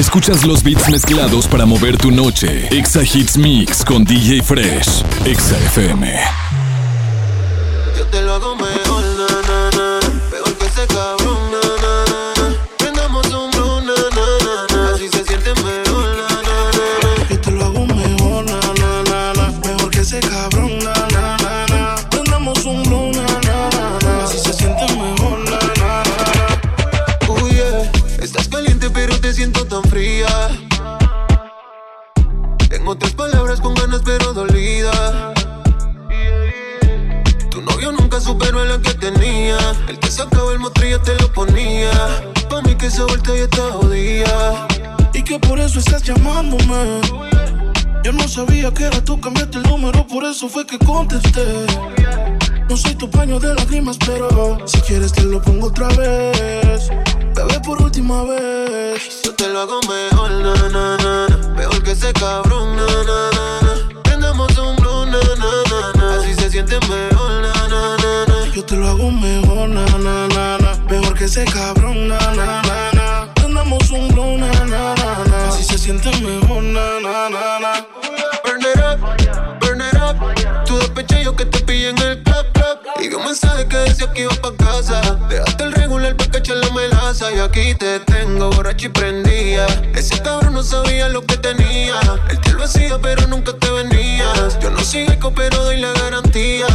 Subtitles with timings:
[0.00, 2.74] Escuchas los beats mezclados para mover tu noche.
[2.74, 5.04] Exa Hits Mix con DJ Fresh.
[5.26, 6.49] Exa FM.
[48.70, 51.66] No sabía que era tú, cambiaste el número, por eso fue que contesté.
[52.68, 56.90] No soy tu paño de lágrimas, pero si quieres te lo pongo otra vez.
[57.34, 59.22] Bebé por última vez.
[59.24, 61.54] Yo te lo hago mejor, na, na, na.
[61.56, 63.30] Peor que ese cabrón, na, na,
[63.62, 64.02] na.
[64.02, 66.18] Prendamos un blue, na, na, na.
[66.18, 68.54] Así se siente mejor, na, na, na, na.
[68.54, 70.84] Yo te lo hago mejor, na, na, na, na.
[70.88, 73.34] Mejor que ese cabrón, na, na, na, na.
[73.34, 74.08] Prendamos un
[74.40, 74.89] na, na, na.
[83.30, 85.00] Mensaje que decía que iba pa' casa.
[85.28, 87.30] Dejaste el regular pa' cachar la melaza.
[87.30, 89.66] Y aquí te tengo borracho y prendía.
[89.94, 92.00] Ese cabrón no sabía lo que tenía.
[92.28, 94.58] Él te lo hacía, pero nunca te venías.
[94.60, 96.66] Yo no soy eco, pero doy la garantía.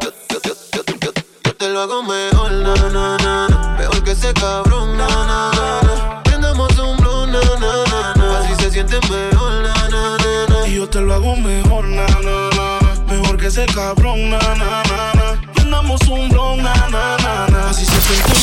[0.00, 0.38] Yo, yo,
[0.74, 3.76] yo, yo, te lo hago mejor, na, na, na.
[3.78, 6.22] Mejor que ese cabrón, na, na, na.
[6.22, 8.38] Prendamos un blue, na, na, na, na.
[8.38, 10.68] Así se siente mejor, na, na, na, na.
[10.68, 13.12] Y yo te lo hago mejor, na, na, na.
[13.12, 15.19] Mejor que ese cabrón, na, na, na,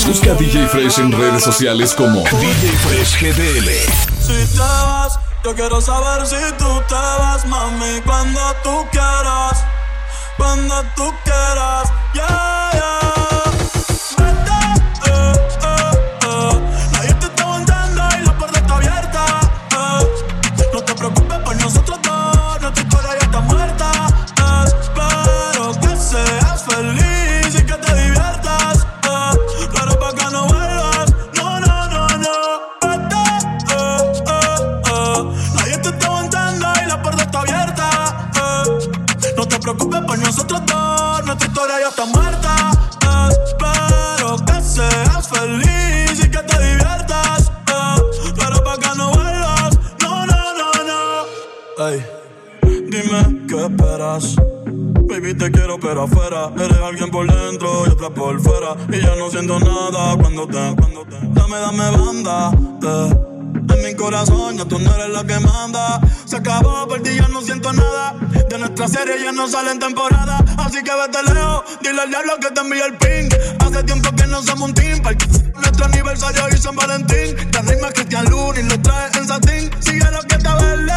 [0.07, 3.69] Busca a DJ Fresh en redes sociales como DJ Fresh GDL.
[4.21, 9.65] Si te vas, yo quiero saber si tú te vas, mami, cuando tú quieras,
[10.37, 12.46] cuando tú quieras, yeah.
[64.55, 65.99] Ya tú no eres la que manda.
[66.25, 68.13] Se acabó, por ti ya no siento nada.
[68.49, 70.43] De nuestra serie ya no sale en temporada.
[70.57, 73.29] Así que vete lejos, dile al diablo que te envíe el ping.
[73.59, 75.01] Hace tiempo que no somos un team.
[75.01, 75.25] Porque
[75.55, 77.35] nuestro aniversario y San Valentín.
[77.51, 79.69] La rima Cristian Luna y lo trae en satín.
[79.79, 80.93] Sigue lo que te verde.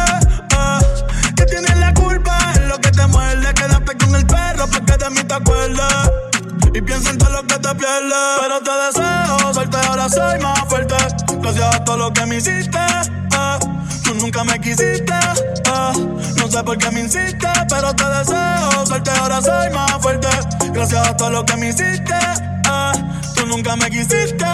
[0.51, 1.33] eh.
[1.35, 3.53] Que tienes la culpa en lo que te muerde.
[3.53, 6.30] Quédate con el perro para que de mí te acuerdes.
[6.73, 8.13] Y piensa en todo lo que te pierdes.
[8.39, 10.95] Pero te deseo suerte, ahora soy más fuerte.
[11.41, 12.77] Gracias a todo lo que me hiciste.
[12.77, 13.59] eh.
[14.03, 15.13] Tú nunca me quisiste.
[15.13, 16.07] eh.
[16.37, 20.27] No sé por qué me insistes, pero te deseo suerte, ahora soy más fuerte.
[20.71, 22.15] Gracias a todo lo que me hiciste.
[22.15, 22.91] eh.
[23.35, 24.45] Tú nunca me quisiste.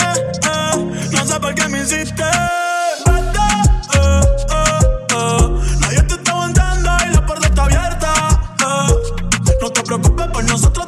[1.11, 2.07] No sé por qué me eh.
[5.79, 8.14] Nadie te está aguantando y la puerta está abierta.
[9.61, 10.87] No te preocupes por nosotros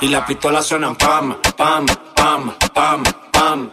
[0.00, 1.84] Y las pistolas suenan pam, pam,
[2.14, 3.02] pam, pam,
[3.32, 3.70] pam,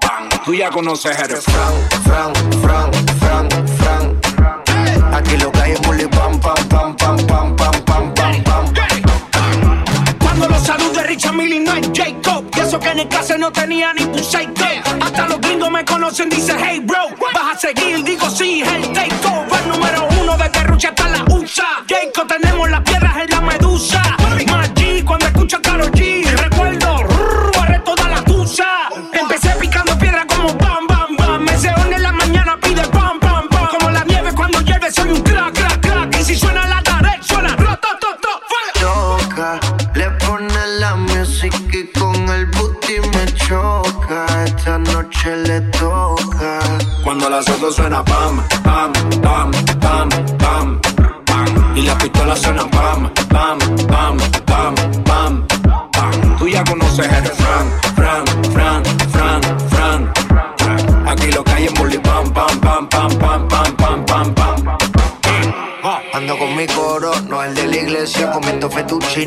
[0.00, 0.28] pam.
[0.44, 1.72] Tú ya conoces el refrán,
[2.02, 2.90] fran, fran,
[3.20, 3.48] fran,
[3.78, 5.14] fran.
[5.14, 9.84] Aquí lo que hay es bully pam, pam, pam, pam, pam, pam, pam, pam, pam.
[10.20, 12.44] Cuando los saludos de Richard Millie no es Jacob.
[12.56, 14.64] Y eso que en el caso no tenía ni un psycho.
[15.00, 16.98] Hasta los gringos me conocen, dice hey bro.
[17.34, 20.50] Vas a seguir, digo sí, el takeover número uno de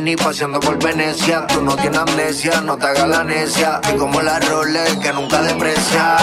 [0.01, 1.45] fettuccini, paseando por Venecia.
[1.47, 3.81] Tú no tienes amnesia, no te hagas la necia.
[3.93, 6.17] Y como la Rolex que nunca deprecia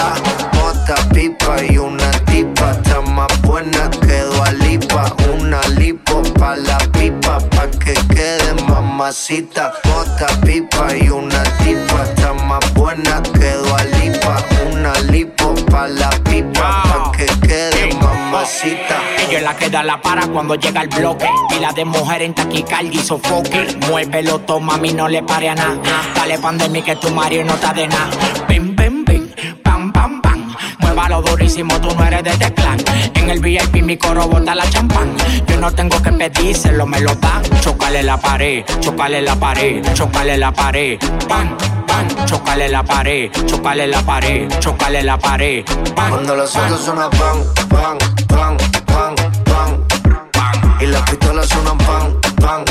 [1.13, 4.19] pipa y una tipa está más buena que
[4.65, 5.15] Lipa.
[5.35, 9.73] Una lipo pa' la pipa pa' que quede mamacita.
[9.85, 13.38] Bota pipa y una tipa está más buena que
[19.29, 21.29] Ella la queda la para cuando llega el bloque.
[21.57, 23.79] Y la de mujer en taquicardia y sofoque.
[23.89, 25.79] Muévelo, toma, a mí no le pare a nada.
[26.15, 28.11] Dale pandemia que tu Mario no está de nada
[31.09, 32.79] lo durísimo, tú no eres de este clan.
[33.15, 35.17] En el VIP mi coro bota la champán.
[35.47, 37.43] Yo no tengo que pedírselo, me lo dan.
[37.61, 40.99] Chocale la pared, chocale la pared, chocale la pared.
[41.29, 41.57] Pan,
[42.27, 45.65] chocale la pared, chocale la pared, chocale la pared.
[45.95, 48.68] Pan, Cuando los ojos suenan pan, pan, pan.
[50.81, 52.65] Y las pistolas suenan pan, pan,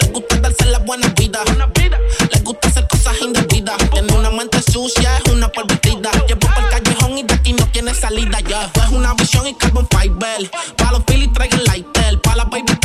[0.00, 1.40] Les gusta darse la buena vida.
[2.32, 3.76] Les gusta hacer cosas indebidas.
[3.90, 6.10] Tiene una mente sucia, es una pervertida.
[6.28, 8.70] Llevo por el callejón y de aquí no tiene salida ya.
[8.74, 10.50] Es una visión y carbon fiber.
[10.76, 12.20] Pa' los Phillies traigan lighter.
[12.20, 12.75] Pa' la baby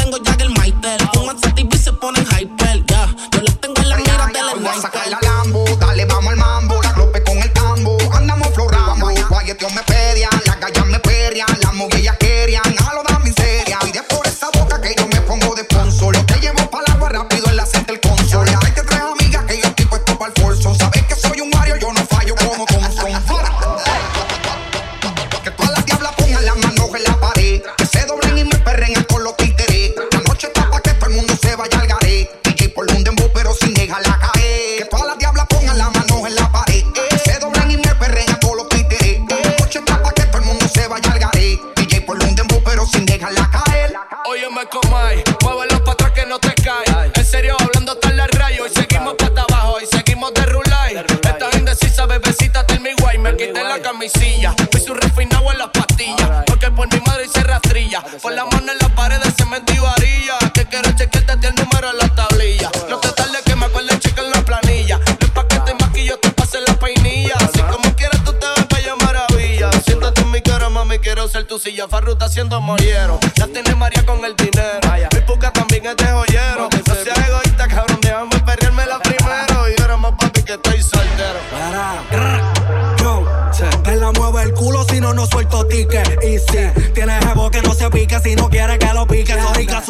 [54.01, 56.43] camisilla, fui su refinado en las pastillas.
[56.47, 58.03] Porque por mi madre hice rastrilla.
[58.21, 60.39] Por la mano en la pared de cemento y varilla.
[60.53, 62.71] Que quiero chequearte el número en la tablilla.
[62.89, 64.97] No te tardes que me acuerde checar la planilla.
[64.97, 67.35] No es pa' que te maquillo, te pase la peinilla.
[67.35, 69.69] Así como quieras, tú te ves bella maravilla.
[69.85, 71.87] Siéntate en mi cara, mami, quiero ser tu silla.
[71.87, 73.19] Farru está haciendo mollero.
[73.37, 74.80] La tiene María con el dinero.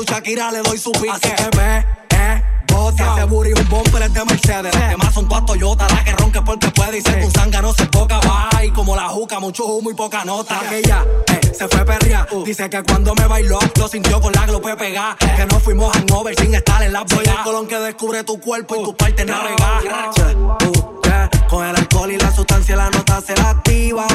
[0.02, 1.10] Su Shakira, le doy su pique.
[1.12, 3.16] Así que ve, eh, bota.
[3.16, 4.74] Ese booty un bumper es de Mercedes.
[4.74, 6.98] Los demás son todas Toyota, la que ronque porque puede.
[6.98, 8.64] Y ser un zanga no se poca, va.
[8.64, 10.60] Y como la juca, mucho humo y poca nota.
[10.72, 12.28] Ella, eh, se fue perria.
[12.46, 15.18] Dice que cuando me bailó, lo sintió con la glope pegar.
[15.18, 18.76] Que no fuimos hangover sin estar en la Soy el colón que descubre tu cuerpo
[18.78, 19.84] y tu parte navegar.
[19.84, 21.30] Uh, yeah.
[21.50, 24.08] Con el alcohol y la sustancia la nota se la activa.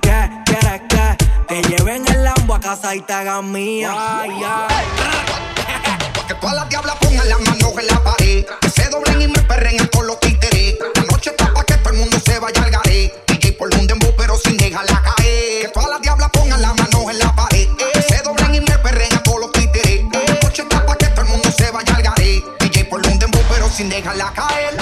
[0.00, 0.91] Que quieres que
[1.52, 3.92] te lleven el Lambo a casa y te hagan mía.
[3.94, 4.86] Ay, ay.
[6.26, 8.46] Que todas las diablas pongan las manos en la pared.
[8.62, 10.76] Que se doblen y me perren con los títeres.
[10.94, 13.12] La noche está que todo el mundo se vaya al garé.
[13.26, 15.62] DJ por un dembow, pero sin dejarla caer.
[15.62, 17.68] Que todas las diablas pongan las manos en la pared.
[17.76, 20.04] Que se doblen y me perren con los títeres.
[20.10, 22.42] La noche está pa' que todo el mundo se vaya al garé.
[22.60, 24.74] DJ por un dembow, pero sin dejarla caer.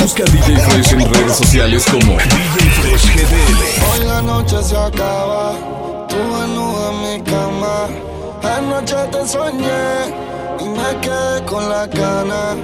[0.00, 3.92] Busca DJ Fresh en redes sociales como DJ Fresh GDL.
[3.92, 5.52] Hoy la noche se acaba,
[6.08, 7.88] tú desnuda en mi cama.
[8.42, 10.14] Anoche te soñé
[10.58, 12.56] y me quedé con la cana.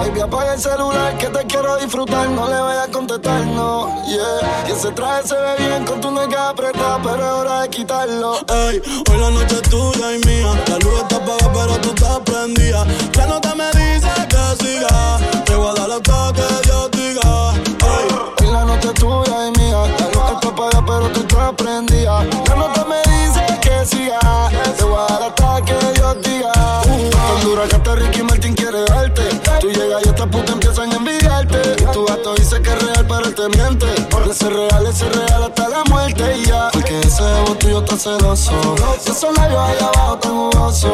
[0.00, 2.28] Baby, apaga el celular que te quiero disfrutar.
[2.30, 4.68] No le vayas a contestar, no, yeah.
[4.68, 8.38] Y ese traje se ve bien con tu nega apretada, pero es hora de quitarlo.
[8.48, 10.52] Ey, hoy la noche es tuya y mía.
[10.68, 12.84] La luz está apagada, pero tú estás prendida.
[13.16, 15.18] La nota me dice que siga.
[15.44, 16.25] Te voy a dar hasta
[18.82, 19.82] Es tuya y mía.
[19.98, 22.24] La luz está apagada, pero tú estás prendida.
[22.48, 24.50] La nota me dice que siga.
[24.76, 26.52] Te voy a dar hasta que Dios diga.
[26.52, 29.22] Tan dura hasta Ricky Martin quiere darte.
[29.60, 31.76] Tú llegas y estas putas empiezan a envidiarte.
[31.80, 32.35] Y tu gato
[33.36, 33.86] te miente.
[34.48, 36.70] Real, ese real hasta la muerte y ya.
[36.72, 38.52] Porque ese ego tuyo está celoso.
[39.04, 40.90] Esos labios allá abajo tan jugosos.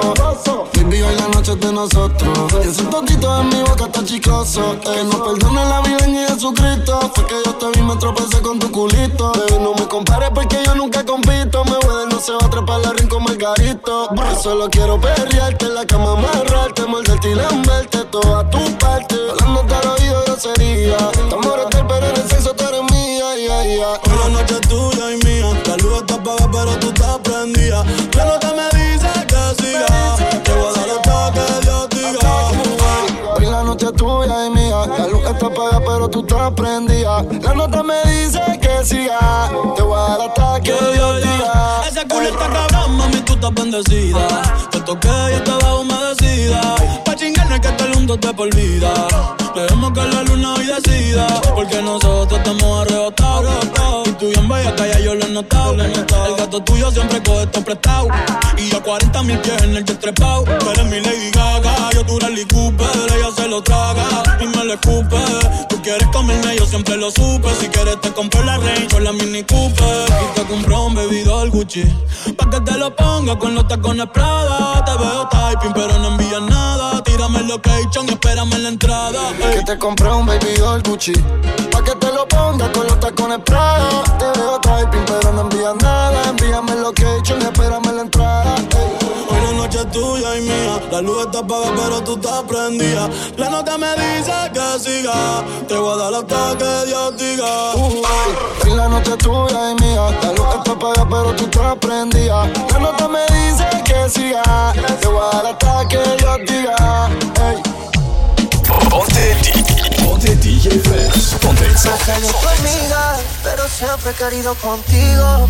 [0.74, 2.54] Baby, hoy la noche es de nosotros.
[2.64, 4.76] Y ese tontito en mi boca está chicoso.
[4.80, 7.12] Que no perdone la vida ni Jesucristo.
[7.14, 9.32] Fue que yo te vi, me tropecé con tu culito.
[9.32, 11.64] Baby, no me compares porque yo nunca compito.
[11.64, 14.08] Me voy no se va a trepar la ring con Margarito.
[14.14, 19.16] Yo solo quiero perrearte en la cama, amarrarte, morderte y lamberte toda tu parte.
[19.40, 20.96] Hablándote al oído grosería.
[21.12, 23.90] Estamos hotel, pero en el sexo tú eres mía, ya, ya.
[23.90, 25.62] hoy la noche es tuya y mía.
[25.66, 27.84] La luz está apagada, pero tú estás prendida.
[28.16, 30.16] La nota me dice que siga.
[30.42, 33.34] Te voy a dar hasta que Dios diga.
[33.36, 34.61] Hoy la noche es tuya y mía.
[35.22, 37.24] Luz está apagada, pero tú estás prendida.
[37.42, 39.50] La nota me dice que siga.
[39.76, 41.82] Te voy a dar hasta que Dios diga.
[41.88, 44.26] Ese culo está cabrón, mami, tú estás bendecida.
[44.70, 46.60] Te toqué y estaba humedecida.
[47.04, 48.92] Pa' chingarnos que el mundo te por vida.
[49.54, 51.26] Dejemos que la luna hoy decida.
[51.54, 53.52] Porque nosotros estamos arrebatados.
[54.06, 55.74] Y tú bien bella, que ya yo lo he notado.
[55.74, 58.08] El gato tuyo siempre coge esto prestado.
[58.56, 60.44] Y yo 40 mil pies en el trepado.
[60.44, 62.86] Tú eres mi Lady Gaga, yo tu Rally Cooper.
[63.16, 63.30] Ella
[66.72, 67.50] siempre lo supe.
[67.60, 71.38] Si quieres te compro la Range o la Mini Cooper y te compró un bebido
[71.38, 71.84] al Gucci.
[72.38, 74.82] Pa' que te lo ponga con los tacones Prada.
[74.82, 77.02] Te veo typing, pero no envías nada.
[77.02, 79.20] Tírame el location y espérame en la entrada.
[79.54, 81.12] Que te compré un baby doll Gucci.
[81.70, 83.90] Pa' que te lo ponga con los tacones Prada.
[84.18, 86.30] Te veo typing, pero no envías nada.
[86.30, 87.01] Envíame el location
[91.02, 93.08] luz está apagada, pero tú estás prendida.
[93.36, 95.44] La nota me dice que siga.
[95.68, 97.74] Te voy a dar hasta que Dios diga.
[97.74, 98.02] Uh,
[98.64, 100.10] hoy la noche es tuya y mía.
[100.22, 102.46] La luz está apagada, pero tú estás prendida.
[102.72, 104.72] La nota me dice que siga.
[105.00, 107.10] Te voy a dar hasta que Dios diga.
[107.48, 107.62] Ey.
[108.88, 111.34] Ponte, DJ, ponte DJ Fresh.
[111.40, 115.48] Ponte amiga, pero siempre he querido contigo.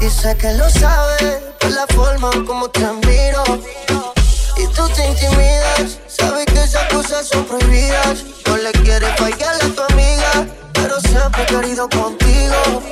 [0.00, 4.11] Y sé que lo sabes por la forma como te miro.
[4.56, 8.24] Y tú te intimidas, sabes que esas cosas son prohibidas.
[8.46, 12.82] No le quieres fallar a tu amiga, pero siempre he querido contigo.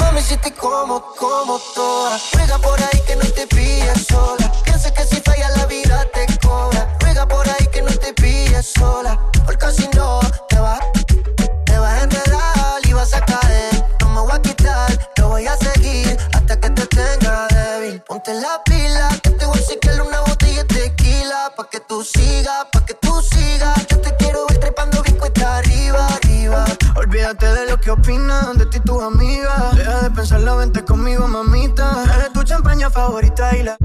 [0.00, 2.18] Mami, si te como, como toda.
[2.32, 4.50] Juega por ahí que no te pilles sola.
[4.64, 6.96] Piensa que si falla la vida te cobra.
[7.00, 9.18] Juega por ahí que no te pilles sola.
[9.44, 10.80] Porque si no, te vas,
[11.66, 13.84] te vas a enredar y vas a caer.
[14.00, 18.00] No me voy a quitar, te voy a seguir hasta que te tenga débil.
[18.02, 18.62] Ponte la
[27.90, 29.76] Lo que opinan de ti tus amigas.
[29.76, 32.04] Deja de pensarlo, vente conmigo, mamita.
[32.04, 33.76] Eres tu champaña favorita y la.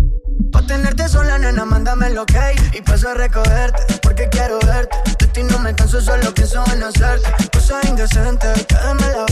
[0.51, 2.31] Pa' tenerte sola, nena, mándame el ok
[2.73, 6.83] Y paso a recogerte, porque quiero verte De ti no me canso, solo pienso en
[6.83, 9.25] hacerte Cosas indecentes, la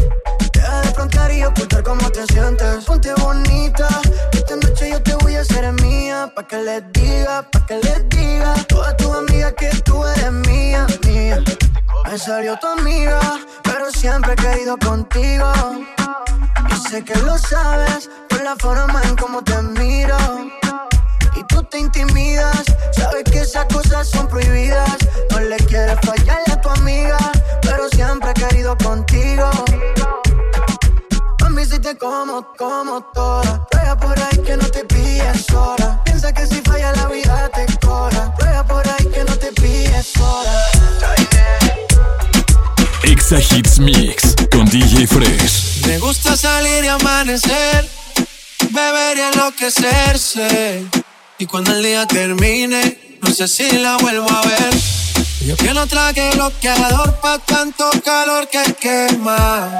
[0.64, 3.88] Deja de frontear y ocultar cómo te sientes Ponte bonita,
[4.32, 8.08] esta noche yo te voy a hacer mía Pa' que les diga, pa' que les
[8.08, 11.44] diga Todas tus amigas que tú eres mía, mía
[12.10, 13.20] Me salió tu amiga,
[13.64, 15.52] pero siempre he querido contigo
[16.72, 20.18] Y sé que lo sabes por la forma en cómo te miro
[21.36, 22.64] y tú te intimidas.
[22.92, 24.98] Sabes que esas cosas son prohibidas.
[25.32, 27.18] No le quieres fallarle a tu amiga,
[27.64, 29.50] pero siempre he querido contigo.
[31.64, 33.66] Mami, si te como, como toda.
[33.70, 36.02] Prueba por ahí que no te pilles sola.
[36.04, 38.34] Piensa que si falla la vida te cobra.
[38.36, 40.66] Prueba por ahí que no te pilles sola.
[43.04, 45.86] Exa Hits Mix con DJ Fresh.
[45.88, 47.88] Me gusta salir y amanecer,
[48.72, 50.86] beber y enloquecerse.
[51.38, 54.74] Y cuando el día termine, no sé si la vuelvo a ver.
[55.46, 59.80] Yo que no traje bloqueador pa' tanto calor que quema.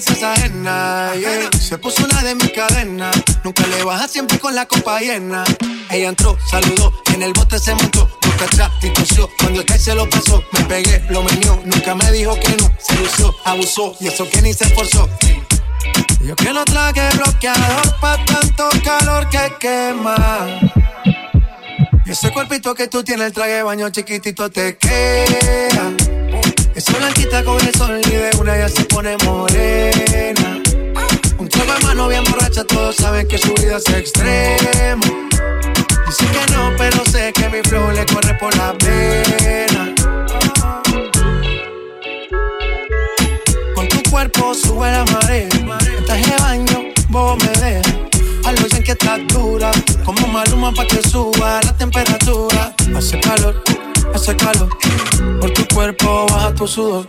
[0.00, 1.12] que se ajena.
[1.58, 3.16] Se puso una de mis cadenas.
[3.42, 5.44] Nunca le baja siempre con la copa llena.
[5.90, 8.08] Ella entró, saludó, en el bote se montó.
[8.22, 9.28] Boca atrás y tosió.
[9.38, 11.60] Cuando el que se lo pasó, me pegué, lo menió.
[11.64, 12.72] Nunca me dijo que no.
[12.78, 13.96] Se lució, abusó.
[14.00, 15.08] Y eso que ni se esforzó.
[16.20, 20.46] Yo que no traje bloqueador pa' tanto calor que quema.
[22.04, 25.92] Y ese cuerpito que tú tienes, el traje baño chiquitito te queda.
[26.78, 30.62] Esa blanquita con el sol y de una ya se pone morena.
[31.36, 35.02] Un trago de mano bien borracha, todos saben que su vida es extrema.
[36.06, 39.92] Dice que no, pero sé que mi flow le corre por la pena.
[43.74, 45.48] Con tu cuerpo sube la marea.
[45.98, 47.92] Estás de baño, vos me dejas.
[48.44, 49.72] Algo dicen que estás dura,
[50.04, 52.72] como maluma pa' que suba la temperatura.
[52.96, 53.64] Hace calor,
[54.14, 54.68] hace calor.
[55.40, 57.06] Por tu cuerpo baja tu sudor.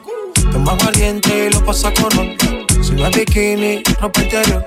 [0.52, 2.36] Toma valiente y lo pasa con honor.
[2.82, 4.66] Si no es bikini, ropa interior.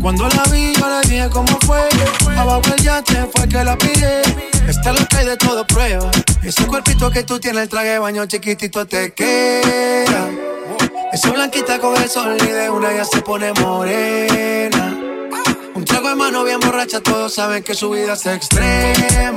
[0.00, 1.88] Cuando la vi, yo le dije cómo fue.
[2.36, 4.22] Abajo el yate fue que la pillé.
[4.68, 6.10] Está lo que de todo prueba.
[6.42, 10.30] Ese cuerpito que tú tienes, el traje baño chiquitito te queda.
[11.12, 14.98] Esa blanquita con el sol y de una ya se pone morena.
[15.74, 19.36] Un trago de mano bien borracha, todos saben que su vida es extrema.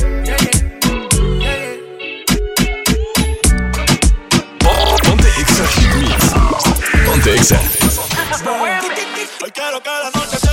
[7.11, 7.59] Ponte Exa.
[9.43, 10.50] Hoy quiero que la noche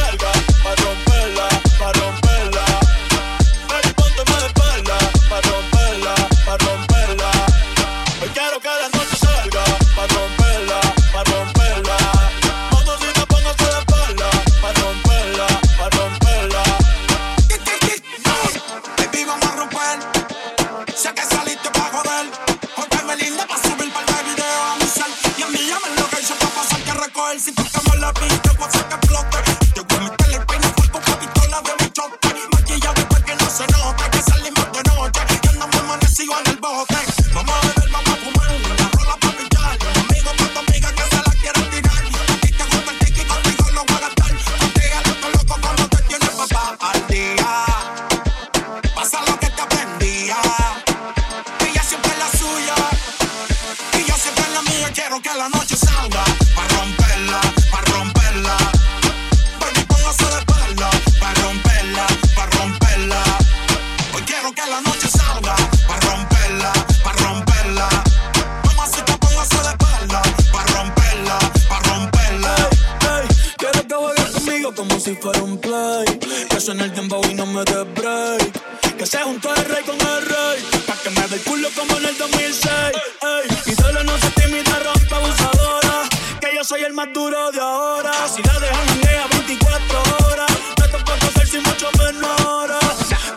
[77.29, 78.97] y no me break.
[78.97, 80.63] Que se juntó el rey con el rey.
[80.87, 82.73] Pa' que me dé el culo como en el 2006.
[82.73, 86.03] Ey, y solo no se tímida, rompe abusadora.
[86.41, 88.13] Que yo soy el más duro de ahora.
[88.35, 90.51] Si la dejan en ella 24 horas.
[90.79, 92.71] No te puedo hacer sin mucho menor.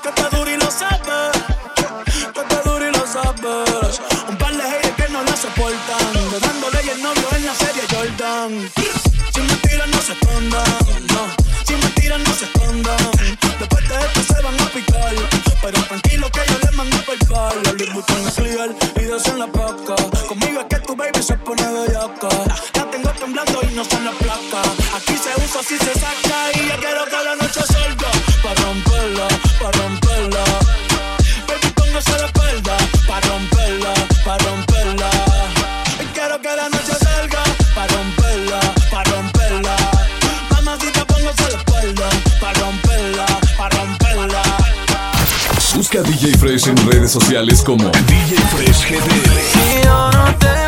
[0.04, 1.38] Que te duro y lo sabes.
[2.34, 4.02] Que te duro y lo sabes.
[4.30, 6.42] Un par de haters que no la soportan.
[6.42, 8.72] Dándole el novio en la serie Jordan.
[9.34, 10.66] Si me tiran, no se escondan.
[11.14, 11.28] No.
[11.66, 13.11] Si me tiran, no se escondan.
[14.28, 15.16] Se van a picar.
[15.62, 17.64] Pero tranquilo que yo les mando paypal.
[17.64, 19.96] La Louis Vuitton es clear y dos en la paca.
[20.28, 22.30] Conmigo es que tu baby se pone bellaca.
[22.76, 24.62] La tengo temblando y no son la placa.
[24.96, 26.38] Aquí se usa, si se saca.
[26.56, 28.12] Y yo quiero que la noche salga.
[28.44, 29.28] Pa' romperla,
[29.60, 30.44] pa' romperla.
[31.48, 32.78] Baby, póngase la espalda.
[33.08, 33.94] Pa' romperla,
[34.26, 35.10] pa' romperla.
[36.02, 37.44] Y quiero que la noche salga.
[37.76, 38.21] Pa' romperla,
[45.92, 50.61] Busca DJ Fresh en redes sociales como DJ Fresh GDL.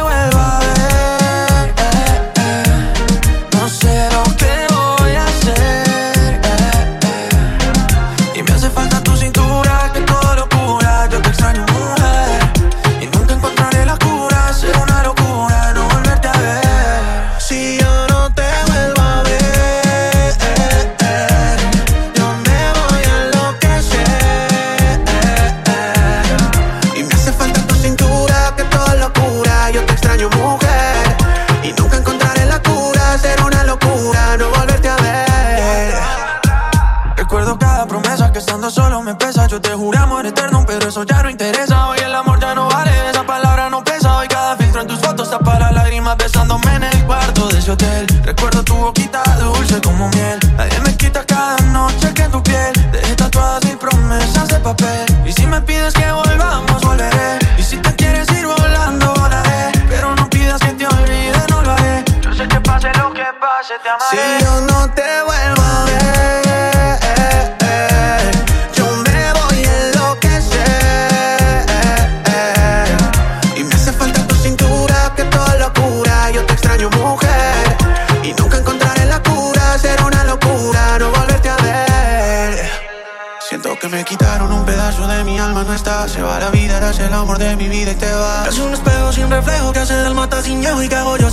[38.69, 39.47] Solo me pesa.
[39.47, 41.52] Yo te juré amor eterno, pero eso ya no interesa.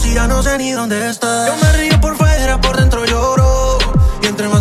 [0.08, 1.46] Ya no sé ni dónde estás.
[1.46, 3.78] Yo me río por fuera, por dentro lloro.
[4.22, 4.59] Y entre más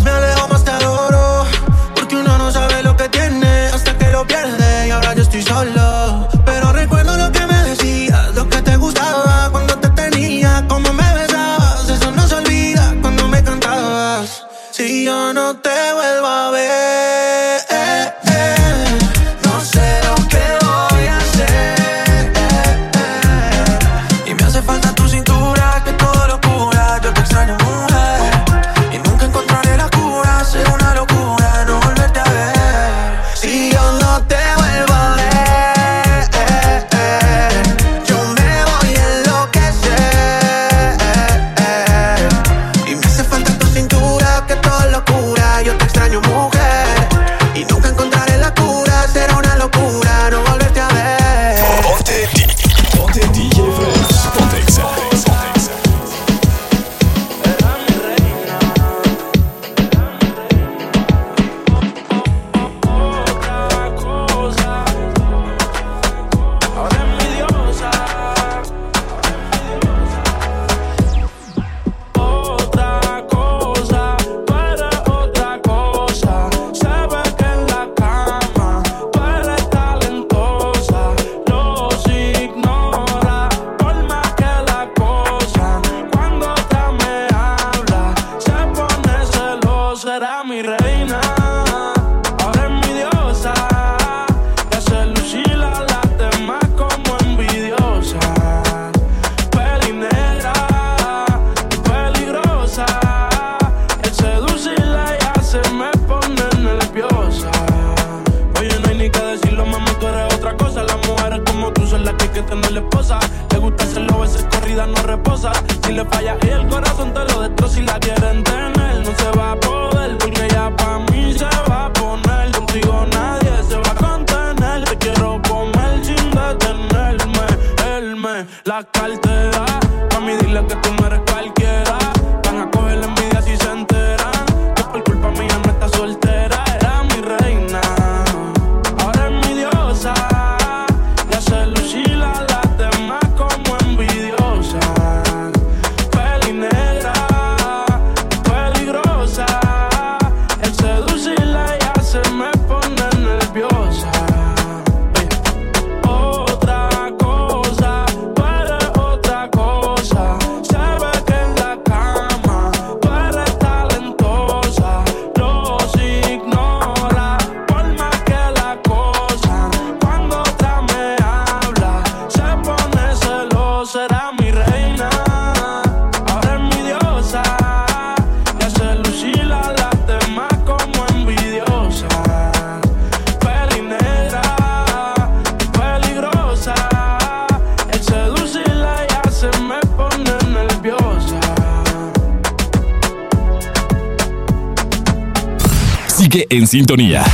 [196.70, 197.24] sintonía.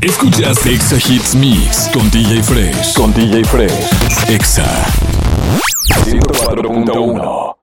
[0.00, 2.94] Escuchas Exa Hits Mix con DJ Fresh.
[2.94, 4.30] Con DJ Fresh.
[4.30, 4.64] Exa
[6.06, 7.55] 104.1